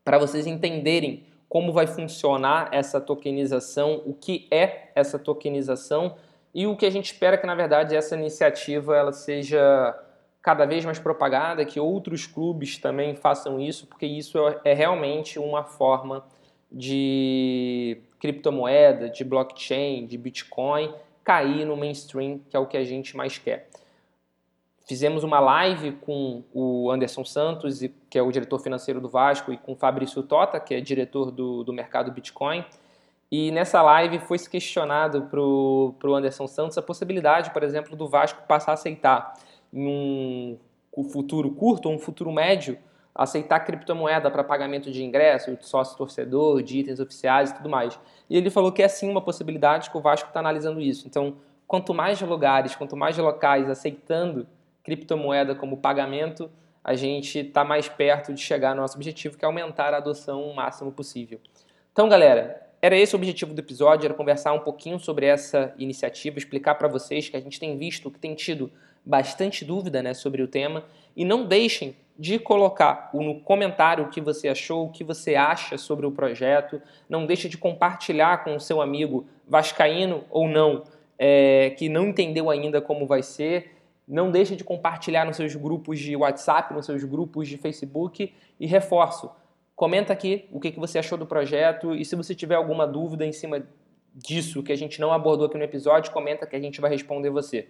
para 0.05 0.19
vocês 0.19 0.47
entenderem 0.47 1.25
como 1.49 1.73
vai 1.73 1.87
funcionar 1.87 2.69
essa 2.73 3.01
tokenização, 3.01 4.03
o 4.05 4.13
que 4.13 4.47
é 4.51 4.91
essa 4.95 5.19
tokenização 5.19 6.17
e 6.55 6.67
o 6.67 6.77
que 6.77 6.85
a 6.85 6.91
gente 6.91 7.13
espera 7.13 7.39
que, 7.39 7.47
na 7.47 7.55
verdade, 7.55 7.97
essa 7.97 8.17
iniciativa 8.17 8.97
ela 8.97 9.13
seja 9.13 9.99
cada 10.43 10.65
vez 10.67 10.85
mais 10.85 10.99
propagada, 10.99 11.65
que 11.65 11.81
outros 11.81 12.27
clubes 12.27 12.79
também 12.79 13.15
façam 13.15 13.61
isso, 13.61 13.87
porque 13.87 14.07
isso 14.07 14.39
é 14.65 14.73
realmente 14.73 15.39
uma 15.39 15.65
forma 15.65 16.25
de 16.71 17.99
criptomoeda, 18.21 19.09
de 19.09 19.25
blockchain, 19.25 20.07
de 20.07 20.19
Bitcoin 20.19 20.93
cair 21.25 21.67
no 21.67 21.77
mainstream, 21.77 22.41
que 22.49 22.57
é 22.57 22.59
o 22.59 22.67
que 22.67 22.77
a 22.77 22.85
gente 22.85 23.17
mais 23.17 23.37
quer. 23.37 23.69
Fizemos 24.89 25.23
uma 25.23 25.39
live 25.39 25.93
com 26.01 26.43
o 26.51 26.91
Anderson 26.91 27.23
Santos, 27.23 27.79
que 28.09 28.19
é 28.19 28.23
o 28.23 28.33
diretor 28.33 28.59
financeiro 28.59 29.03
do 29.03 29.09
Vasco, 29.11 29.53
e 29.53 29.59
com 29.59 29.73
o 29.73 29.77
Fabrício 29.77 30.23
Tota, 30.23 30.59
que 30.59 30.73
é 30.73 30.81
diretor 30.81 31.31
do, 31.31 31.63
do 31.63 31.75
mercado 31.75 32.11
Bitcoin. 32.11 32.65
E 33.31 33.51
nessa 33.51 33.83
live 33.83 34.19
foi 34.21 34.39
se 34.39 34.49
questionado 34.49 35.25
para 35.25 35.39
o 35.43 36.15
Anderson 36.15 36.47
Santos 36.47 36.79
a 36.79 36.83
possibilidade, 36.83 37.51
por 37.51 37.63
exemplo, 37.63 37.95
do 37.95 38.09
Vasco 38.09 38.43
passar 38.49 38.71
a 38.71 38.75
aceitar 38.75 39.35
em 39.71 40.59
um 40.97 41.05
futuro 41.05 41.51
curto 41.51 41.91
ou 41.91 41.95
um 41.95 41.99
futuro 41.99 42.33
médio, 42.33 42.79
aceitar 43.15 43.61
criptomoeda 43.61 44.31
para 44.31 44.43
pagamento 44.43 44.91
de 44.91 45.05
ingresso, 45.05 45.55
de 45.55 45.67
sócio-torcedor, 45.67 46.63
de 46.63 46.79
itens 46.79 46.99
oficiais 46.99 47.51
e 47.51 47.57
tudo 47.57 47.69
mais. 47.69 48.01
E 48.31 48.39
ele 48.39 48.49
falou 48.49 48.73
que 48.73 48.83
é 48.83 48.89
sim 48.89 49.11
uma 49.11 49.21
possibilidade, 49.21 49.91
que 49.91 49.99
o 49.99 50.01
Vasco 50.01 50.29
está 50.29 50.41
analisando 50.41 50.81
isso. 50.81 51.07
Então, 51.07 51.37
quanto 51.67 51.93
mais 51.93 52.19
lugares, 52.23 52.75
quanto 52.75 52.97
mais 52.97 53.19
locais 53.19 53.69
aceitando 53.69 54.47
criptomoeda 54.89 55.55
como 55.55 55.77
pagamento, 55.77 56.51
a 56.83 56.95
gente 56.95 57.41
está 57.41 57.63
mais 57.63 57.89
perto 57.89 58.33
de 58.33 58.41
chegar 58.41 58.75
no 58.75 58.81
nosso 58.81 58.97
objetivo, 58.97 59.37
que 59.37 59.45
é 59.45 59.47
aumentar 59.47 59.93
a 59.93 59.99
adoção 59.99 60.43
o 60.43 60.57
máximo 60.57 60.91
possível. 60.91 61.39
Então, 61.93 62.09
galera, 62.09 62.67
era 62.81 62.97
esse 62.97 63.15
o 63.15 63.19
objetivo 63.19 63.53
do 63.53 63.59
episódio, 63.59 64.07
era 64.07 64.15
conversar 64.15 64.55
um 64.55 64.61
pouquinho 64.61 64.99
sobre 64.99 65.27
essa 65.27 65.75
iniciativa, 65.77 66.39
explicar 66.39 66.77
para 66.77 66.89
vocês 66.89 67.29
que 67.29 67.37
a 67.37 67.41
gente 67.41 67.61
tem 67.61 67.77
visto 67.77 68.11
que 68.11 68.19
tem 68.19 68.35
tido 68.35 68.71
bastante 69.05 69.67
dúvida 69.67 70.03
né, 70.03 70.15
sobre 70.15 70.43
o 70.43 70.49
tema 70.49 70.85
e 71.15 71.25
não 71.25 71.45
deixem 71.45 71.95
de 72.19 72.39
colocar 72.39 73.11
no 73.13 73.41
comentário 73.41 74.05
o 74.05 74.09
que 74.09 74.21
você 74.21 74.49
achou, 74.49 74.87
o 74.87 74.91
que 74.91 75.05
você 75.05 75.35
acha 75.35 75.77
sobre 75.77 76.07
o 76.07 76.11
projeto. 76.11 76.81
Não 77.09 77.27
deixe 77.27 77.49
de 77.49 77.59
compartilhar 77.59 78.43
com 78.43 78.57
o 78.57 78.61
seu 78.61 78.81
amigo 78.81 79.27
vascaíno 79.47 80.25
ou 80.31 80.49
não, 80.49 80.85
é, 81.19 81.75
que 81.77 81.89
não 81.89 82.07
entendeu 82.09 82.49
ainda 82.49 82.81
como 82.81 83.07
vai 83.07 83.23
ser. 83.23 83.78
Não 84.09 84.31
deixe 84.31 84.57
de 84.57 84.65
compartilhar 84.65 85.27
nos 85.27 85.37
seus 85.37 85.55
grupos 85.55 85.99
de 85.99 86.17
WhatsApp, 86.17 86.73
nos 86.73 86.87
seus 86.87 87.05
grupos 87.05 87.47
de 87.47 87.59
Facebook 87.59 88.33
e 88.59 88.67
reforço. 88.67 89.31
Comenta 89.77 90.13
aqui 90.13 90.49
o 90.51 90.59
que 90.59 90.73
você 90.73 90.99
achou 90.99 91.19
do 91.19 91.27
projeto 91.27 91.95
e 91.95 92.05
se 92.05 92.17
você 92.17 92.35
tiver 92.35 92.55
alguma 92.55 92.87
dúvida 92.87 93.27
em 93.27 93.33
cima 93.33 93.63
disso 94.15 94.63
que 94.63 94.73
a 94.73 94.77
gente 94.77 95.01
não 95.01 95.13
abordou 95.13 95.47
aqui 95.47 95.59
no 95.59 95.63
episódio, 95.63 96.11
comenta 96.11 96.47
que 96.47 96.57
a 96.57 96.61
gente 96.61 96.81
vai 96.81 96.91
responder 96.91 97.31
você. 97.31 97.69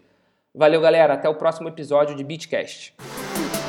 Valeu, 0.54 0.80
galera. 0.80 1.14
Até 1.14 1.28
o 1.28 1.34
próximo 1.34 1.68
episódio 1.68 2.16
de 2.16 2.24
Bitcast. 2.24 2.94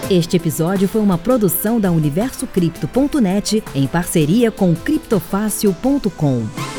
Este 0.09 0.37
episódio 0.37 0.87
foi 0.87 1.01
uma 1.01 1.17
produção 1.17 1.79
da 1.79 1.91
UniversoCripto.net 1.91 3.63
em 3.75 3.87
parceria 3.87 4.51
com 4.51 4.73
criptofácil.com. 4.73 6.78